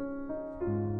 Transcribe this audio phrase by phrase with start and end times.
[0.00, 0.97] うん。